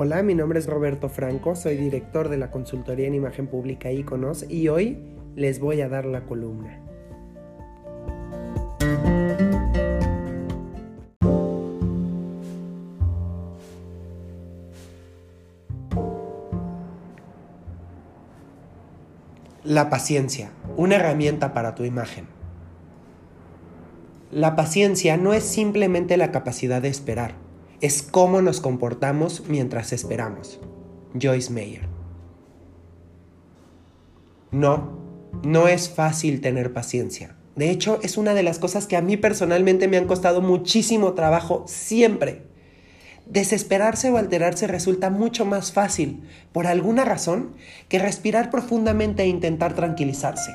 [0.00, 4.48] Hola, mi nombre es Roberto Franco, soy director de la consultoría en imagen pública Iconos
[4.48, 4.96] y hoy
[5.34, 6.78] les voy a dar la columna.
[19.64, 22.28] La paciencia, una herramienta para tu imagen.
[24.30, 27.47] La paciencia no es simplemente la capacidad de esperar
[27.80, 30.60] es cómo nos comportamos mientras esperamos.
[31.20, 31.88] Joyce Meyer.
[34.50, 34.98] No,
[35.42, 37.36] no es fácil tener paciencia.
[37.54, 41.14] De hecho, es una de las cosas que a mí personalmente me han costado muchísimo
[41.14, 42.42] trabajo siempre.
[43.26, 47.54] Desesperarse o alterarse resulta mucho más fácil, por alguna razón,
[47.88, 50.50] que respirar profundamente e intentar tranquilizarse.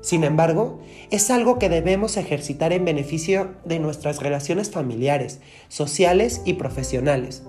[0.00, 6.54] Sin embargo, es algo que debemos ejercitar en beneficio de nuestras relaciones familiares, sociales y
[6.54, 7.42] profesionales.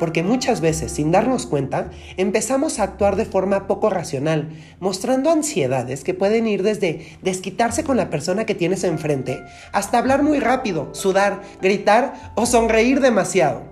[0.00, 6.02] Porque muchas veces, sin darnos cuenta, empezamos a actuar de forma poco racional, mostrando ansiedades
[6.02, 9.40] que pueden ir desde desquitarse con la persona que tienes enfrente,
[9.72, 13.71] hasta hablar muy rápido, sudar, gritar o sonreír demasiado.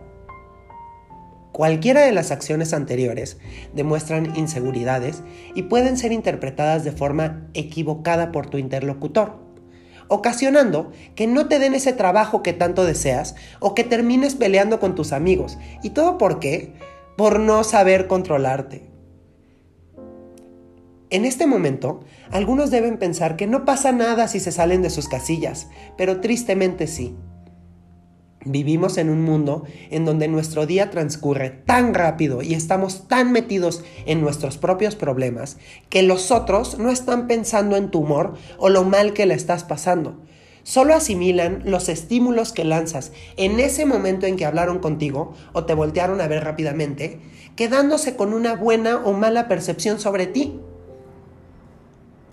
[1.52, 3.38] Cualquiera de las acciones anteriores
[3.74, 5.22] demuestran inseguridades
[5.54, 9.38] y pueden ser interpretadas de forma equivocada por tu interlocutor,
[10.06, 14.94] ocasionando que no te den ese trabajo que tanto deseas o que termines peleando con
[14.94, 15.58] tus amigos.
[15.82, 16.74] ¿Y todo por qué?
[17.16, 18.88] Por no saber controlarte.
[21.10, 25.08] En este momento, algunos deben pensar que no pasa nada si se salen de sus
[25.08, 25.66] casillas,
[25.98, 27.16] pero tristemente sí.
[28.46, 33.84] Vivimos en un mundo en donde nuestro día transcurre tan rápido y estamos tan metidos
[34.06, 35.58] en nuestros propios problemas
[35.90, 39.64] que los otros no están pensando en tu humor o lo mal que le estás
[39.64, 40.16] pasando.
[40.62, 45.74] Solo asimilan los estímulos que lanzas en ese momento en que hablaron contigo o te
[45.74, 47.20] voltearon a ver rápidamente,
[47.56, 50.60] quedándose con una buena o mala percepción sobre ti.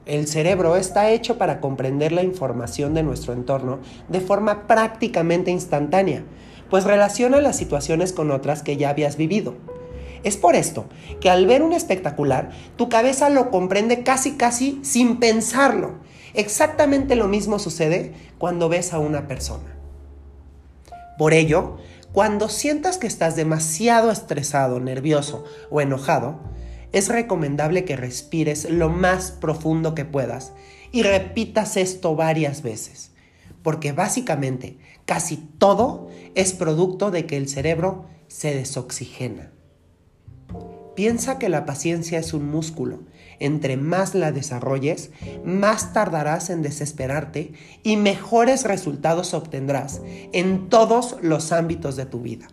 [0.08, 6.24] El cerebro está hecho para comprender la información de nuestro entorno de forma prácticamente instantánea,
[6.70, 9.56] pues relaciona las situaciones con otras que ya habías vivido.
[10.24, 10.86] Es por esto
[11.20, 15.96] que al ver un espectacular, tu cabeza lo comprende casi casi sin pensarlo.
[16.34, 19.76] Exactamente lo mismo sucede cuando ves a una persona.
[21.18, 21.78] Por ello,
[22.14, 26.40] cuando sientas que estás demasiado estresado, nervioso o enojado,
[26.92, 30.54] es recomendable que respires lo más profundo que puedas
[30.92, 33.12] y repitas esto varias veces,
[33.64, 39.52] porque básicamente casi todo es producto de que el cerebro se desoxigena.
[40.96, 43.02] Piensa que la paciencia es un músculo.
[43.40, 45.12] Entre más la desarrolles,
[45.46, 47.54] más tardarás en desesperarte
[47.84, 50.02] y mejores resultados obtendrás
[50.34, 52.48] en todos los ámbitos de tu vida.